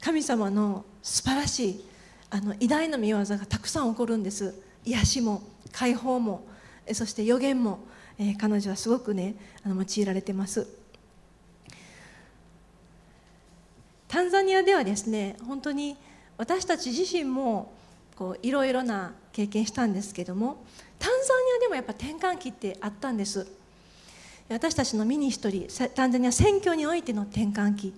[0.01, 1.85] 神様の素晴らしい
[2.29, 4.53] あの偉大な見業がたくさん起こるんです。
[4.83, 6.45] 癒しも解放も
[6.93, 7.79] そして予言も、
[8.19, 10.67] えー、彼女はすごくねあの用いられてます。
[14.07, 15.97] タンザニアではですね本当に
[16.37, 17.73] 私たち自身も
[18.15, 20.63] こういろいろな経験したんですけども
[20.99, 23.47] タンザニアでもやっぱ転換期ってあったんです。
[24.47, 27.93] 私たちのミニストリータンザニア選挙においての転換期。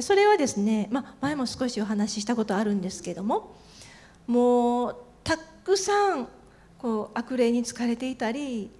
[0.00, 3.54] それはですね、まあ、前も少しお話ししたことあるんですけども
[4.26, 6.28] もうたくさん
[6.78, 8.70] こう悪霊に疲れていたり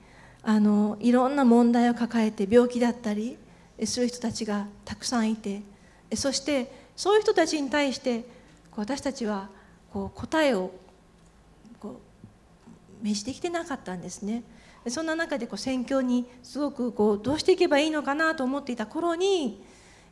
[0.42, 3.36] あのいろんな問題を抱えて病気だったり
[3.84, 5.62] する人たちがたくさんいて
[6.14, 8.24] そしてそういう人たちに対して
[8.76, 9.48] 私たちは
[9.92, 10.72] こう答えを
[11.78, 12.00] こ
[13.02, 14.42] う召してきてなかったんですね。
[14.88, 19.62] そんな中でこう宣教にすごくこうどうしていけばいいのかなと思っていた頃に、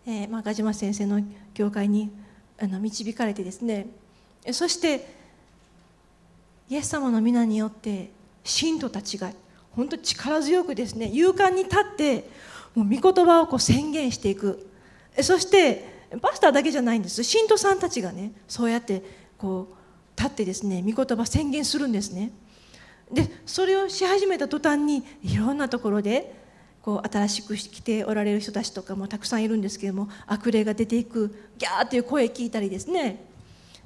[0.06, 1.20] えー、まあ、ガジマ先生の
[1.54, 2.10] 教会に
[2.58, 3.86] あの導かれてですね
[4.52, 5.06] そして
[6.68, 8.10] イエス様の皆によって
[8.44, 9.32] 信徒たちが
[9.72, 12.28] 本当力強くですね勇敢に立って
[12.74, 14.68] もう御言葉をこう宣言していく。
[15.20, 17.22] そしてパスターだけじゃないんです。
[17.24, 19.02] 信徒さんたちがねそうやって
[19.36, 22.30] こう立ってですね御言葉宣言するんですね。
[23.12, 26.39] でそれをし始めた途端にいろんなところで
[26.82, 33.24] こう新しく来ておられる人たちとかもたくさんいるんですけども悪霊が出ていくギャーっていう声聞いたりですね。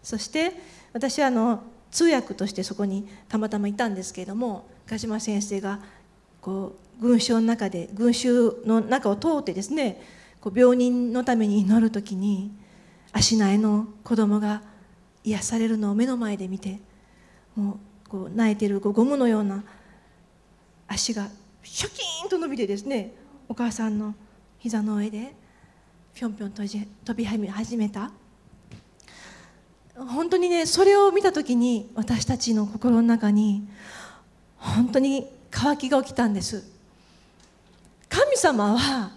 [0.02, 0.52] そして
[0.92, 5.80] 私はあの通訳としてそこにたまたまいたんですけれども鹿島先生が
[6.40, 10.00] こう群衆の中で群衆の中を通ってですね
[10.40, 12.52] こう病人のために祈る時に
[13.12, 14.62] 足苗の子供が
[15.22, 16.80] 癒されるのを目の前で見て
[17.56, 19.64] もうこう泣いてるこうゴムのような
[20.86, 21.28] 足が
[21.64, 23.12] シャキーンと伸びてですね
[23.48, 24.14] お母さんの
[24.58, 25.34] 膝の上で
[26.14, 28.10] ぴょんぴょん飛び始めた。
[29.96, 33.66] 本当にねそれを見た時に私たちの心の中に
[34.56, 36.64] 本当に渇きが起きたんです。
[38.08, 39.10] 神様は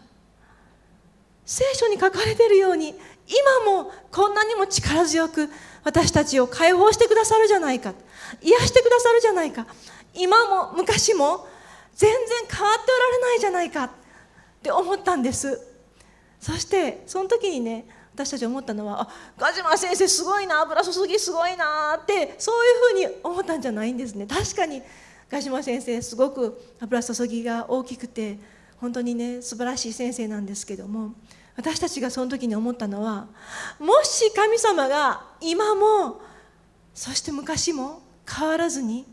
[1.46, 5.50] 聖書に書かれているように今もこんなにも力強く
[5.84, 7.94] 私たちを解放してくださるじゃないか
[8.42, 9.68] 癒してくださるじゃないか
[10.14, 11.48] 今も昔も
[11.98, 13.84] 全然変わっておられないじゃないか。
[13.86, 13.90] っ
[14.62, 15.60] て思ったんです。
[16.40, 24.28] そしてその時にね私たち思ったのはあガジマ先生すごいな油注ぎすごいなってそういうふうに思ったんじゃないんですね。
[24.28, 24.82] 確かに
[25.30, 28.40] ガジマ先生すごく油注ぎが大きくて
[28.80, 31.14] 本当にね素晴らしい先生なんですけども
[31.56, 33.28] 私たちがその時に思ったのは
[33.80, 36.22] もし神様が今も
[36.94, 39.06] そして昔も変わらずに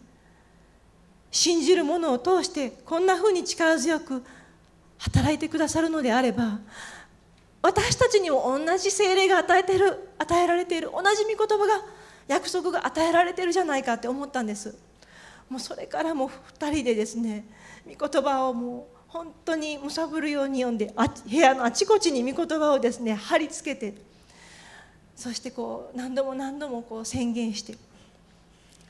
[1.35, 4.23] 信じる者を通してこんなふうに力強く
[4.99, 6.61] 働いてくださるのであれば
[7.61, 11.85] 私たちにも同じ精霊が与えてる与えられている同じ御言葉が
[12.29, 14.79] 約束が与えられてるじゃないかって思ったんです。
[15.51, 17.45] もうそれからもう2人でですね
[17.85, 23.99] 御言葉をもう本当にむさぼるように読んであ部屋のあちこちに御言葉をですね貼り付けて
[25.17, 27.77] そしてこう何度も何度もこう宣言して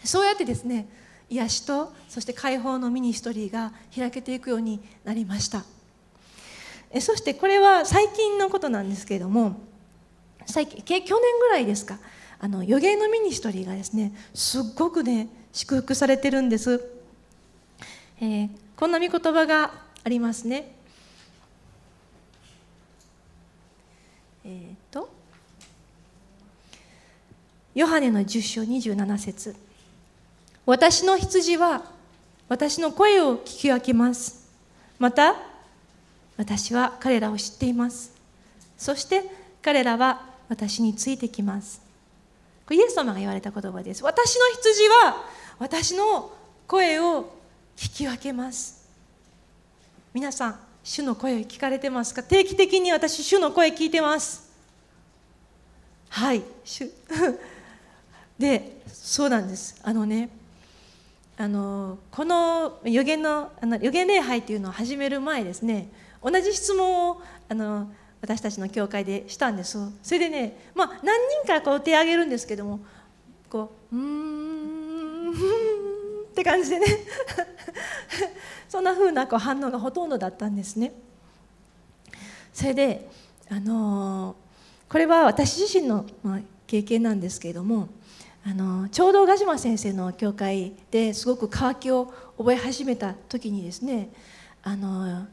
[0.05, 0.87] そうやってですね
[1.35, 5.65] 癒しとそして解放のミニストリーが開けていくようになりました。
[7.01, 9.57] そしてこれは最近のことなんですけれども
[10.47, 11.99] 最近去年ぐらいですか
[12.39, 16.85] あの予言のミニストリーがですねすっごくね祝福されてるんです、
[18.21, 19.73] えー、こんな御言葉が
[20.05, 20.73] ありますね。
[24.45, 25.09] えっ、ー、と
[27.75, 29.64] ヨハネの10章27節。
[30.67, 31.83] 私の羊は
[32.49, 34.49] 私の声を聞き分けます。
[34.99, 35.35] また
[36.37, 38.13] 私は彼らを知っています。
[38.77, 39.25] そして
[39.63, 41.81] 彼らは私についてきます。
[42.67, 44.03] これイエス様が言われた言葉です。
[44.03, 45.25] 私の羊は
[45.59, 46.33] 私の
[46.67, 47.31] 声を
[47.77, 48.89] 聞き分けます。
[50.13, 52.23] 皆さん主の声を聞かれてますか？
[52.23, 54.51] 定期的に私主の声聞いてます。
[56.09, 56.43] はい。
[56.65, 56.91] 主。
[58.39, 59.81] でそうなんです。
[59.83, 60.31] あのね
[61.37, 65.91] あのこの予言のあの予言礼拝というのを始める前ですね
[66.23, 72.81] 同じ質問をあの私たちの教会でしたんですそれでね、まあ、何人かこう手を挙げるんですけども
[73.51, 75.33] こう「うーん」
[76.31, 76.87] って感じでね
[78.69, 80.93] そんな風なこう反応がほとんどだったんですね。
[82.53, 83.09] それで
[83.51, 84.37] あの
[84.89, 87.89] これは私自身の、まあ、経験なんですけれども
[88.47, 94.11] あのちょうどガジマ先生の教会ですごく渇きを覚え始めた時にですね
[94.63, 95.27] あの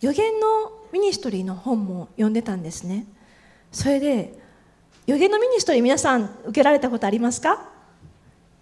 [0.00, 3.06] 予言のミニストリーの本も読んでたんですね。
[3.70, 4.38] それで
[5.06, 7.68] 予言のミニストリー皆さん受けられたことありますか？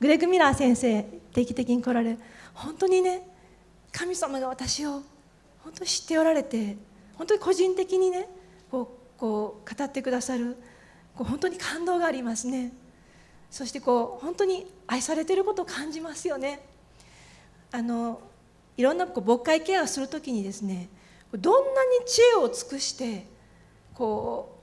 [0.01, 1.03] グレッグ・ミラー先生
[1.33, 2.19] 定期的に来られ
[2.53, 3.29] 本当にね
[3.93, 5.03] 神様が私を
[5.61, 6.77] 本当に知っておられて
[7.15, 8.29] 本当に個人的にね
[8.71, 10.57] こうこう語ってくださる
[11.15, 12.73] こう本当に感動がありますね。
[13.55, 16.67] そしてこう本当に愛されてることを感じますよね。
[17.71, 18.21] あの
[18.77, 20.89] いろんなこう牧会ケアをする時にですね
[21.33, 23.29] どんなに知恵を尽くして
[23.95, 24.59] こ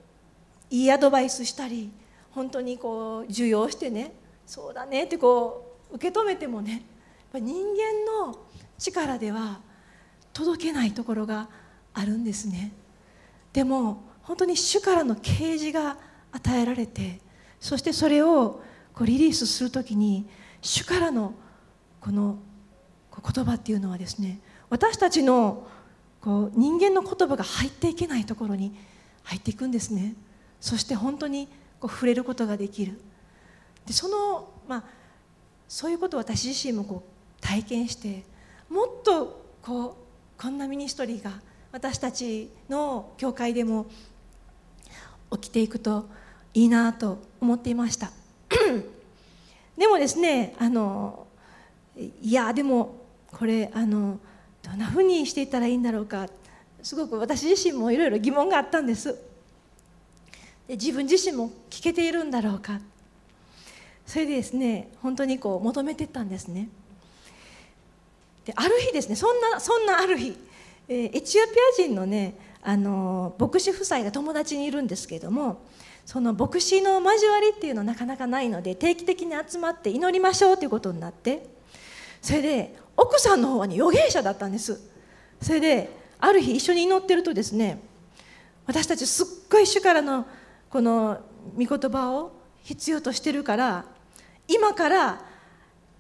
[0.70, 1.90] ういいアドバイスしたり
[2.32, 4.12] 本当にこう受容してね
[4.46, 6.84] そうだねってこう受け止めてもね
[7.34, 8.38] 人間の
[8.78, 9.62] 力では
[10.34, 11.48] 届けないところが
[11.94, 12.74] あるんですね。
[13.54, 15.96] でも本当に主からの啓示が
[16.34, 17.22] 与えられて
[17.62, 18.62] そしてそれを
[18.94, 20.28] こうリリースする時に
[20.62, 21.34] 主からの
[22.00, 22.38] この
[23.34, 25.68] 言葉っていうのはですね私たちの
[26.22, 28.74] こう人間の言葉が入っていけないところに
[29.24, 30.16] 入っていくんですね。
[30.60, 31.48] そして本当に
[31.80, 33.00] こう触れることができる。
[33.86, 34.84] でその、まあ、
[35.68, 38.24] そういうことを私自身もこう体験して
[38.70, 41.32] もっとこうこんなミニストリーが
[41.72, 43.88] 私たちの教会でも
[45.32, 46.08] 起きていくと
[46.54, 48.12] いいなと思っていました。
[49.78, 51.28] でもですねあの
[51.96, 52.96] いやでも
[53.32, 54.20] これあの
[54.62, 56.28] どんなふうにしていったらいいんだろうか。
[56.84, 59.14] すごく私自身もいろいろ疑問があったんです。
[60.68, 62.80] で自分自身も聞けているんだろうか。
[64.06, 66.70] それでですね本当にこう求めてったんですね。
[68.46, 70.36] である日ですねそんなそんなある日、
[70.88, 75.62] えー、エチオピア人のねあの牧師夫妻が友達にいるんですけれども
[76.12, 81.48] その牧師の交わりっていうのはなかなかないので定期的に集まって祈りましょうということになって
[82.22, 84.78] それで奥さんの方はね預言者だったんです。
[85.42, 87.82] それである日一緒に祈ってるとですね
[88.66, 90.26] 私たちすっごい主からの
[90.70, 91.22] この
[91.58, 93.86] 御言葉を必要としてるから
[94.50, 95.22] 今から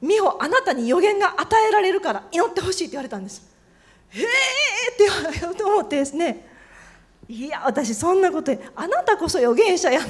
[0.01, 3.49] 美穂あなたに予言が与えられるから祈ってほしいって言われたんです。
[4.09, 4.25] へえ
[5.53, 6.50] って思ってですね
[7.33, 10.09] いや私そんなことあなたこそ預言者やんか。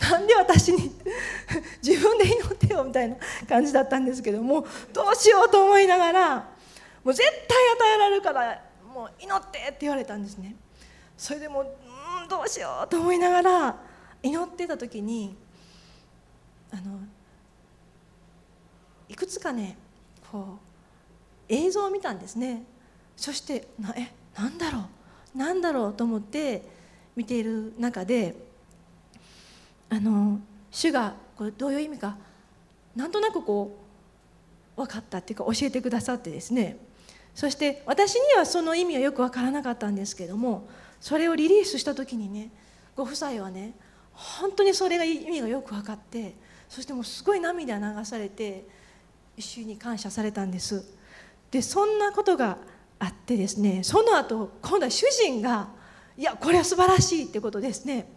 [0.00, 0.92] ななんで私に
[1.82, 3.16] 自分で祈ってよみたいな
[3.48, 6.36] 感じだったんですけどもどうしようと思いながら
[7.02, 8.62] もう絶対与えられるから
[8.94, 10.54] もう祈ってって言われたんですね。
[11.18, 11.64] それでもう
[12.22, 13.76] うんどうしようと思いながら
[14.22, 15.36] 祈ってた時に
[16.72, 17.00] あの
[19.08, 19.76] いくつかね
[20.30, 22.62] こう映像を見たんですね。
[23.16, 24.95] そしてなえなんだろう？
[25.36, 26.62] なんだろうと思って
[27.14, 28.34] 見ている中で
[29.90, 32.16] あの主がこれどういう意味か
[32.94, 33.78] なんとなくこ
[34.76, 36.78] う分かったっていうか教えてくださってですね。
[37.34, 40.66] そして私にはその意味はよく分からなかったんですけども
[41.00, 42.50] それをリリースした時にね
[42.96, 43.74] ご夫妻はね
[44.14, 46.34] 本当にそれが意味がよく分かって
[46.66, 48.66] そしてもうすごい涙流されて
[49.38, 50.82] 主に感謝されたんです。
[51.50, 52.56] でそんなことが
[52.98, 55.68] あってですねその後今度は主人が
[56.16, 58.10] いやこれは素晴らしいってことですね。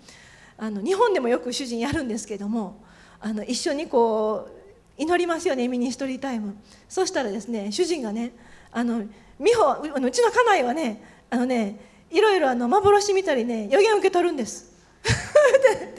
[0.58, 2.84] あの日本でもよく主人やるんですけども
[3.20, 4.50] あの一緒にこ
[4.98, 6.56] う祈りますよねミニストリータイム。
[6.88, 8.34] そしたらですね主人がね
[8.72, 9.04] あの
[9.39, 11.80] 美穂うちの家内はねあのね
[12.12, 14.70] いろいろあの幻見たりね予言受け取るんです。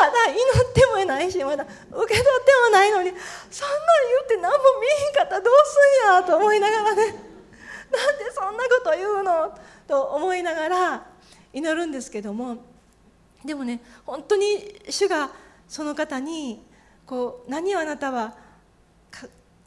[0.00, 3.10] まだ祈ってもいないしまだ受け取ってもないのに
[3.50, 3.78] そんなん
[4.08, 7.02] 言って何も見えへんかったらどうすんやと思いながらね
[7.90, 11.06] なんでそんなこと言うのと思いながら
[11.52, 12.58] 祈るんですけども
[13.44, 15.30] でもね本当に主が
[15.68, 16.64] その方に
[17.06, 18.34] こう何をあなたは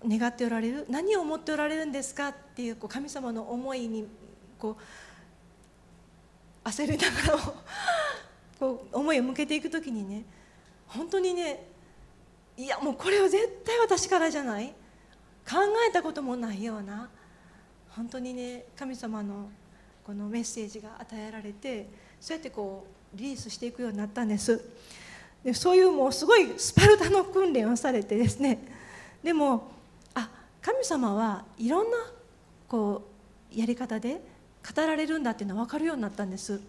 [0.07, 4.07] 願っておられる何を思っておられるんですかっていうこう神様の思いに
[4.59, 7.55] こう焦りながらも
[8.65, 10.23] こう思いを向けていく時にね
[10.87, 11.67] 本当にね
[12.57, 14.73] いやもうこれは絶対私からじゃない。
[15.47, 17.07] 考えたこともないような
[17.89, 19.47] 本当にね神様の
[20.03, 21.87] このメッセージが与えられて
[22.19, 24.59] そうやってこうリリースしていくようになったんです。
[25.43, 28.57] でそういうもうすごいスパルタの訓練をされてですね。
[29.23, 29.69] でも
[30.15, 30.27] あ
[30.61, 31.97] 神様はいろんな
[32.67, 33.03] こ
[33.53, 34.21] うやり方で
[34.75, 36.59] 語られるんだっていうのは分かるようになったんです。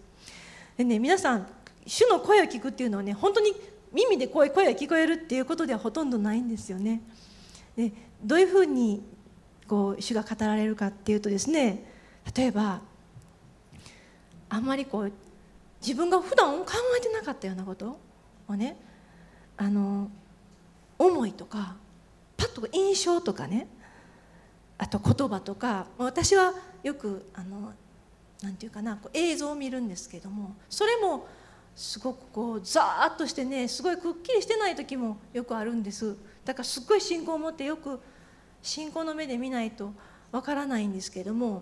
[0.77, 1.47] でね皆さん
[1.87, 3.53] 主の声を聞くっていうのはね本当に
[3.93, 7.01] 耳で声声が聞こえるっていうことではほとんどないんですよね。
[7.75, 9.01] でどういうふうに
[9.67, 11.83] こう主が語られるかっていうとですね
[12.35, 12.81] 例えば
[14.49, 15.11] あんまりこう
[15.81, 17.99] 自分が普段考えてなかったようなこと
[18.47, 18.77] をね
[19.55, 20.09] あの
[20.97, 21.75] 思いとか
[22.35, 23.67] パッと印象とかね
[24.77, 27.73] あと言葉とか私はよくあの
[28.41, 31.27] なんていうかな映像を見るんですけどもそれも
[31.77, 36.17] すごくこうザーッとしてねすごいくっきりしてない時もよくあるんです。
[36.43, 37.99] だからすっごい信仰を持ってよく
[38.63, 39.93] 信仰の目で見ないと
[40.31, 41.61] わからないんですけども、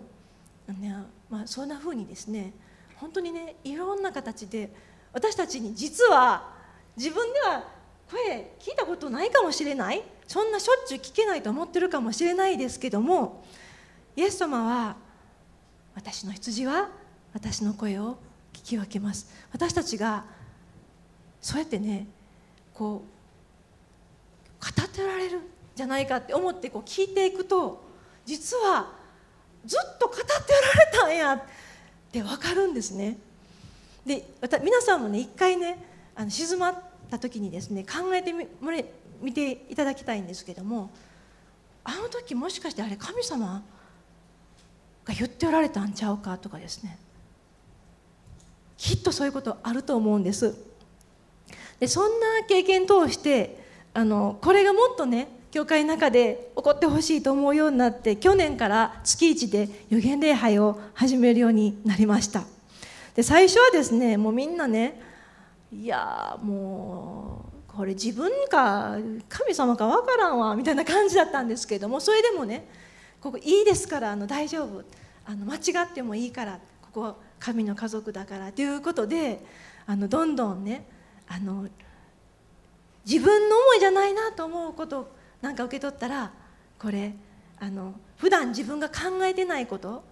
[0.68, 0.96] ね
[1.28, 2.54] まあ、そんな風にですね
[2.96, 4.72] 本当にねいろんな形で
[5.12, 6.50] 私たちに実は
[6.96, 7.68] 自分では
[8.10, 10.02] 声聞いたことないかもしれない。
[10.26, 13.44] そんなしょっちゅう聞けないと思ってるかもしれないですけども
[14.16, 14.96] イエス様は
[15.94, 16.88] 私の羊は
[17.34, 18.16] 私の声を
[18.66, 19.26] き分けます。
[19.52, 20.24] 私たちが
[21.40, 22.06] そうやってね
[22.74, 23.04] こ
[24.60, 25.40] う語ってられるん
[25.74, 27.84] じゃないかって思ってこう聞いていくと
[28.24, 28.92] 実は
[29.64, 30.30] ずっと語ってら
[30.84, 31.42] れたんやっ
[32.10, 33.18] て分かるんですね。
[34.04, 34.26] で
[34.62, 36.74] 皆さんもね一回ねあの静まっ
[37.10, 38.46] た時にですね考えてみ
[39.20, 40.90] 見ていただきたいんですけども
[41.84, 43.62] あの時もしかしてあれ神様
[45.04, 46.98] が言っておられたんちゃうかとかですね。
[48.76, 50.54] きっとそういうことあると思うんです。
[51.80, 62.44] でそんな経験通してあのこれがもっとね教会の中で起こってほしいと思うようになって去年から月1で予言礼拝を始めるようになりました。
[63.14, 65.00] で最初はですねもうみんなね
[65.72, 68.96] いやもうこれ自分か
[69.28, 72.68] 神様か分からんわみたいな感じだったんですけどもそれでもね
[73.20, 74.84] ここいいですからあの大丈夫。
[75.28, 79.40] あの間違ってもいいからここ神の家族だからということで
[79.86, 80.84] あのどんどんね
[81.28, 81.68] あの
[83.04, 86.32] 自分の思いじゃないなと思うことなんか受け取ったら
[86.78, 87.14] これ
[87.60, 90.02] あの普段自分が考えてないこと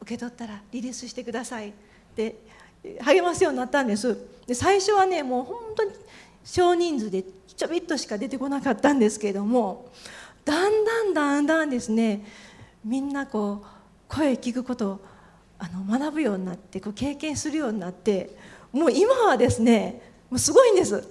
[0.00, 1.72] 受け取ったらリリースしてくださいっ
[2.14, 2.36] て
[3.02, 4.16] 励ますようになったんです。
[4.46, 5.90] で最初はねもう本当に
[6.44, 7.24] 少人数で
[7.56, 9.90] ちょびっとしか出てこなかったんですけれども
[10.44, 12.26] だんだんだんだんですね
[12.84, 13.66] みんなこう
[14.08, 15.00] 声聞くこと
[15.64, 18.36] あの学ぶようになってこう経験するようになって
[18.70, 21.08] もう今はですねもうすごいんです。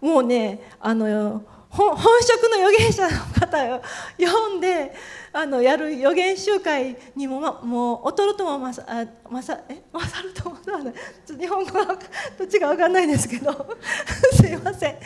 [0.00, 3.82] もうねあの本職の預言者の方を
[4.16, 4.94] 呼んで
[5.32, 8.84] あのやる預言集会にも、ま、もう劣るともまさ
[9.28, 9.82] まさえ？
[9.92, 11.98] 勝るとも日本語は
[12.38, 13.76] どっちか分かんないですけど。
[14.32, 14.96] すいません。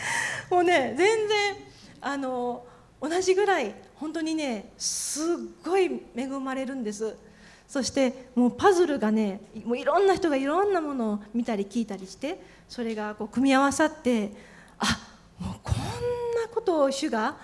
[0.49, 1.55] もうね全然
[2.01, 2.63] あの
[3.01, 5.25] 同じぐらい本当にねすっ
[5.65, 7.15] ごい恵まれるんです。
[7.71, 14.33] そしてもうパズルがねもういろんな人がいろんなものを見たり聞いたりしてそれがこう組み合わさって
[14.77, 14.99] あ
[15.39, 17.37] もうこんなことを主が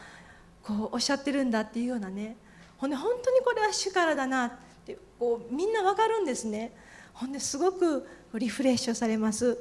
[0.62, 2.36] こうおっしゃってるんだっていうようなね
[2.78, 4.52] ほんで本当にこれは主からだなっ
[4.86, 6.74] てこうみんな分かるんですね。
[7.14, 9.58] ほんですごくリフレッシュされます、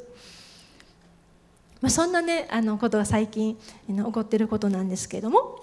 [1.81, 3.57] まあ、そんなねあのことが最近
[3.87, 5.63] 起こってることなんですけれども。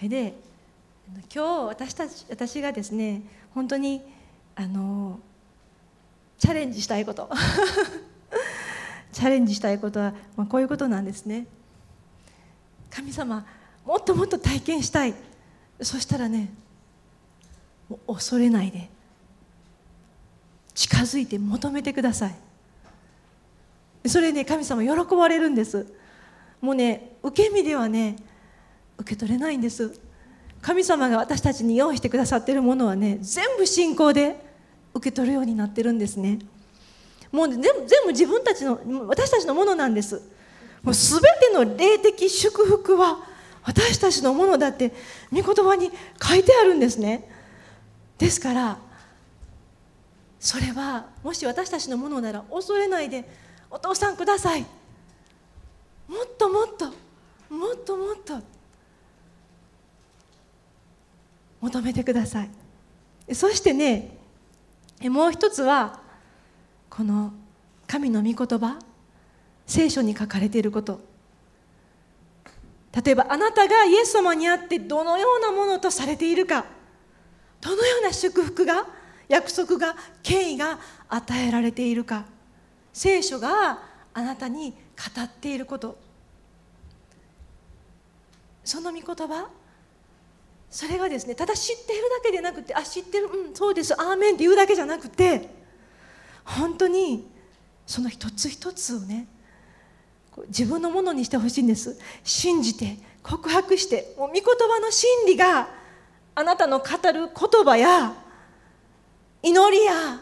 [0.00, 0.34] で
[1.34, 3.22] 今日私たち私がですね
[3.54, 4.02] 本当に
[4.54, 5.20] あの
[6.38, 7.30] チャレンジしたいこと。
[9.12, 11.46] チャレンジしたいことは、まあ、こういうことなんですね。
[12.90, 13.46] 神様
[13.84, 15.14] もっともっと体験したい。
[15.80, 16.52] そしたらね
[18.06, 18.88] 恐れないで
[20.74, 24.08] 近づいて求めてください。
[24.08, 25.86] それね神様喜ばれるんです。
[26.60, 28.16] もうね受け身ではね
[28.98, 30.00] 受け取れないんです。
[30.62, 34.36] 神様が私たちに用意してくださっているものはね全部信仰で
[34.94, 36.38] 受け取るようになってるんですね。
[37.32, 40.22] もう全部全部自分たちの私たちのものなんです。
[40.82, 43.18] もう全ての霊的祝福は
[43.64, 44.92] 私たちのものだって
[45.32, 45.90] 御言葉に
[46.22, 47.28] 書いてあるんですね。
[48.18, 48.78] ですから
[50.38, 53.28] それはもし私たちのものなら恐れないで
[53.70, 54.62] お父さんください。
[56.06, 56.86] もっともっと
[57.52, 58.51] もっともっと。
[61.62, 63.34] 求めてください。
[63.34, 64.18] そしてね
[65.04, 66.00] もう一つは
[66.90, 67.32] この
[67.86, 68.78] 神の御言葉
[69.66, 71.00] 聖書に書かれていること。
[73.04, 76.66] 例えばあなたがイエス様にあってどのようなものとされているか。
[77.60, 78.86] どのような祝福が
[79.28, 82.26] 約束が権威が与えられているか。
[82.92, 83.78] 聖書が
[84.12, 85.96] あなたに語っていること。
[88.64, 89.48] その御言葉
[90.72, 95.50] それがですねただ知っているだけでなくてあ知ってるうんそうですアーメンって言うだけじゃなくて
[96.46, 97.30] 本当に
[97.86, 99.26] その一つ一つをね
[100.48, 101.98] 自分のものにしてほしいんです。
[102.24, 105.68] 信じて告白してもう御言葉の真理が
[106.34, 108.14] あなたの語る言葉や
[109.42, 110.20] 祈りや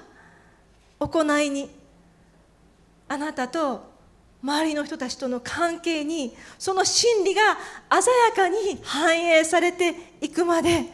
[0.98, 1.70] 行いに
[3.08, 3.89] あなたと
[4.42, 7.40] 周りの人たちとの関係にその真理が
[7.90, 10.86] 鮮やかに反映されていくまで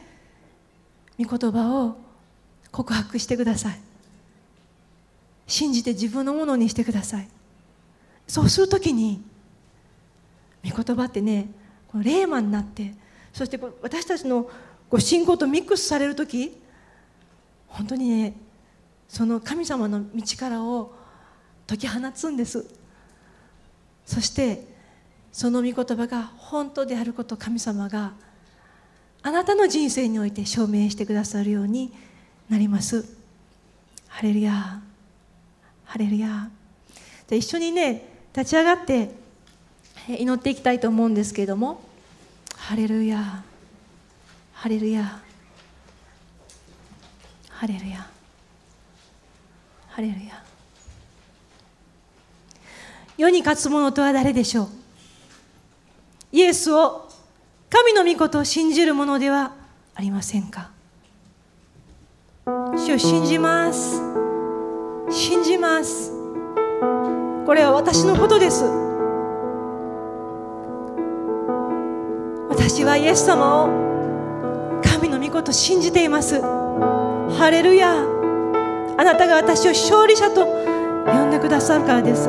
[1.18, 1.97] 御言葉を
[2.72, 3.80] 告白してください。
[5.47, 7.28] 信じて自分のものにしてください。
[8.26, 9.22] そうするときに
[10.68, 11.49] 御言葉ってね
[11.88, 12.92] この霊魔になって
[13.32, 14.51] そして私たちの
[14.90, 16.61] ご信仰とミックスされる時
[17.68, 18.34] 本当にね
[19.09, 20.92] その神様の道からを
[21.66, 22.66] 解き放つんです。
[24.07, 24.64] そして
[25.32, 28.14] その御言葉が本当であること神様が
[29.22, 31.92] あなたの人生において証明してくださるように
[32.48, 33.04] なります。
[34.09, 34.80] ハレルヤ
[35.84, 36.48] ハレルヤ
[37.28, 39.11] じゃ一緒にね立ち上がって
[40.09, 41.84] 祈っていきたいと思うんですけれども。
[42.57, 43.44] ハレルヤ
[44.52, 45.20] ハレルヤ
[47.48, 48.11] ハレルヤ
[49.86, 50.42] ハレルヤ
[53.16, 54.68] 世に勝つ者とは誰でしょう？
[56.32, 57.08] イエスを
[57.70, 59.52] 神の御事を信じる者では
[59.94, 60.70] ありませんか？
[62.76, 64.02] 主を信じます。
[65.10, 66.12] 信じます。
[67.46, 68.64] これは私のことです。
[72.50, 73.68] 私はイエス様を
[74.82, 76.42] 神の御事を信じています。
[76.42, 77.96] ハレルヤ。
[78.98, 82.28] あなたが私を勝利者と呼んでくださるからです。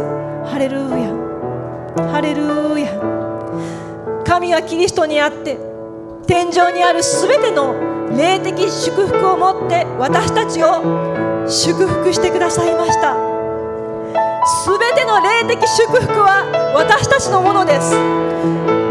[0.50, 2.08] ハレルヤ。
[2.12, 4.24] ハレルヤ。
[4.26, 5.58] 神はキリストにあって
[6.26, 7.76] 天井にあるすべての
[8.18, 13.16] 霊的祝福をもって私たちを祝福してくださいました。
[14.64, 17.92] すべての霊的祝福は私たちのものです。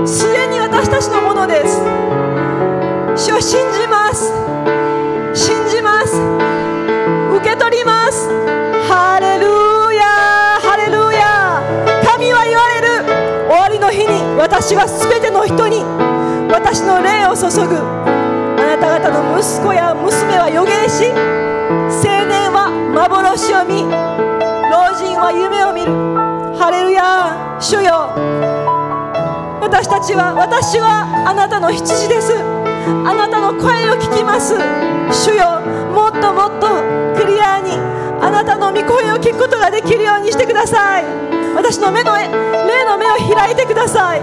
[0.07, 1.81] すでに私たちのものです。
[3.17, 4.33] 主を信じます。
[5.35, 6.21] 信じます。
[7.37, 8.06] 受け取ります。
[14.57, 15.85] 私はすべての人に
[16.51, 17.77] 私の霊を注ぐ。
[17.77, 25.93] あなた方の息子や娘は予言し青年は幻を見老人は夢を見る。
[26.57, 28.17] ハレルヤ主よ。
[29.61, 32.33] 私たちは私はあなたの羊です。
[32.33, 34.57] あなたの声を聞きます。
[35.13, 35.61] 主よ
[35.93, 36.67] もっともっと
[37.13, 37.96] クリアに。
[38.21, 41.05] あなたの御声を聞くことができるようにしてください。
[41.55, 42.29] 私の目の霊
[42.85, 44.21] の目を開いてください。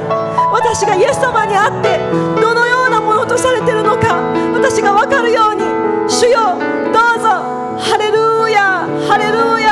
[0.51, 1.97] 私がイエス様に会って
[2.39, 4.21] どのようなものとされているのか
[4.53, 5.63] 私が分かるように。
[6.07, 6.57] 主よ
[6.91, 7.53] どうぞ。
[7.79, 9.69] ハレルーヤハレルーヤ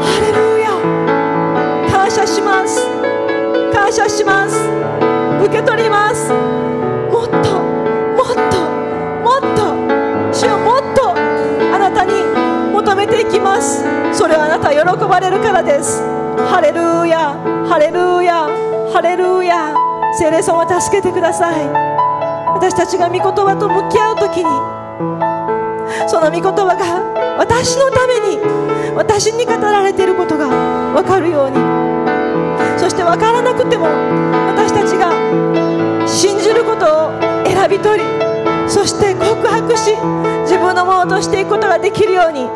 [0.00, 0.70] ハレルーヤ
[1.90, 2.86] 感謝します。
[3.72, 4.58] 感謝します。
[5.44, 6.49] 受け取ります。
[13.40, 13.82] ます。
[14.12, 16.02] それはあなた喜ばれるからです。
[16.48, 17.34] ハレルヤ。
[17.68, 18.46] ハレルヤ。
[18.92, 19.74] ハレルヤ。
[20.18, 21.68] 聖霊様助けてください。
[22.54, 24.50] 私たちが御言葉と向き合う時に
[26.08, 28.38] その御言葉が私のために
[28.94, 30.48] 私に語られていることが
[30.92, 32.00] 分かるように。
[32.78, 33.86] そして分からなくても
[34.48, 35.12] 私たちが
[36.06, 38.04] 信じることを選び取り
[38.68, 39.90] そして告白し
[40.42, 42.48] 自分のものとしていくことができるように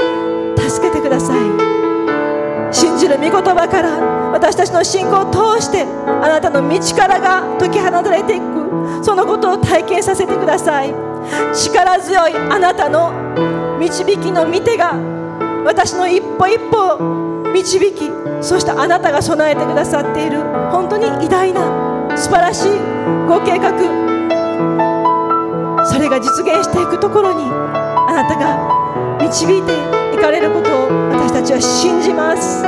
[0.75, 2.75] 助けてください。
[2.75, 3.91] 信じる御言葉から
[4.33, 9.05] 私たちの信仰を通してあなたの道からが解き放たれていく。
[9.05, 10.93] そのことを体験させてください。
[11.55, 13.13] 力強いあなたの
[13.79, 14.95] 導きの御手が
[15.65, 18.11] 私の一歩一歩を導き
[18.41, 20.43] そしてあなたが備えてくださっている。
[20.73, 22.71] 本当に偉大な素晴らしい
[23.29, 23.71] ご計画。
[25.87, 28.84] それが実現していくところにあなたが
[29.25, 29.73] 導いて
[30.15, 32.61] いかれることを私たちは信じます。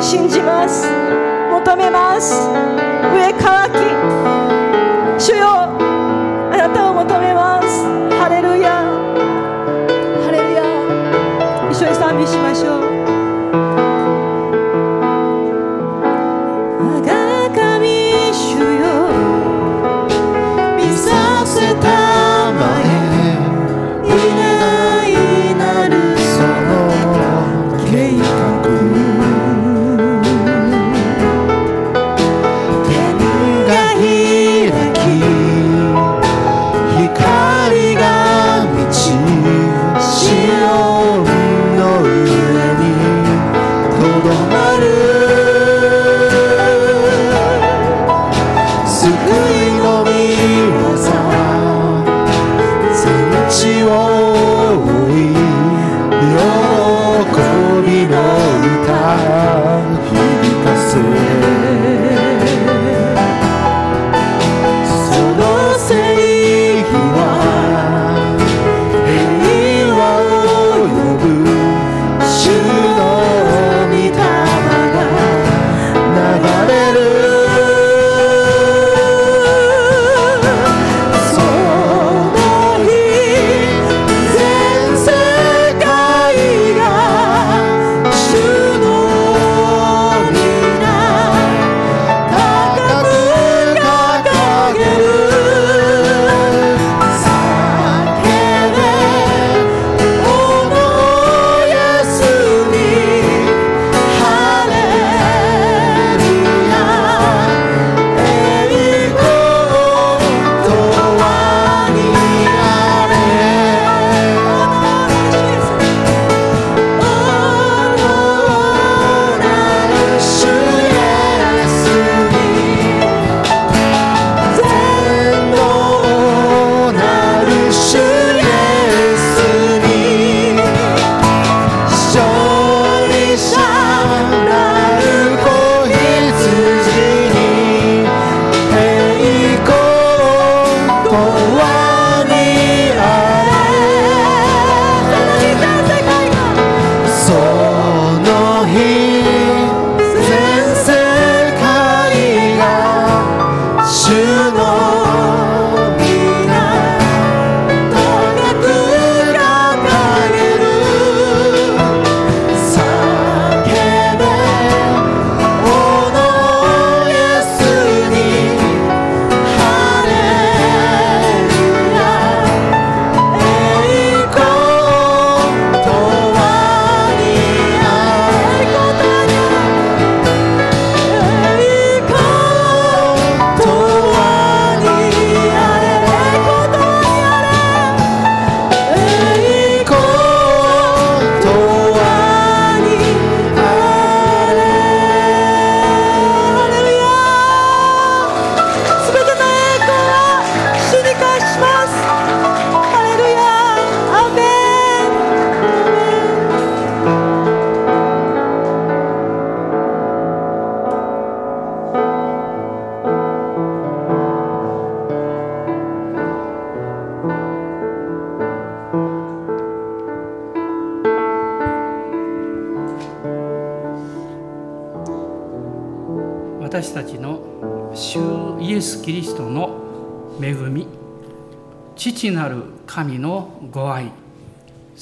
[0.00, 0.88] 信じます。
[1.52, 2.48] 求めます。
[3.12, 3.76] 上乾き。
[5.20, 7.19] 主よあなたを求め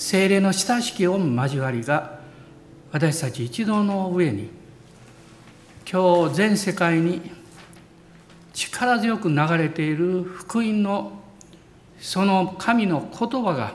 [0.09, 2.19] 精霊の親しき御交わりが
[2.93, 4.49] 私たち一同の上に
[5.85, 7.21] 今日全世界に
[8.55, 11.21] 力強く流れている福音の
[12.01, 13.75] その神の言葉が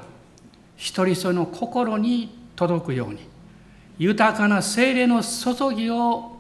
[0.75, 3.19] 一人一人の心に届くように
[3.99, 6.35] 豊かな精霊の注ぎを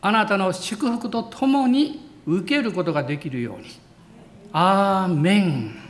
[0.00, 3.66] あなたの祝福とともに受けることができるように。
[4.52, 5.87] アーメン